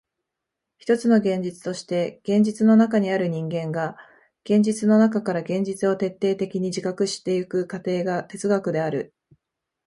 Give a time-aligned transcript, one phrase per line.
[0.79, 3.97] ひとつの現実として現実の中にある人間が
[4.45, 9.13] 現実の中から現実を徹底的に自覚してゆく過程が哲学である。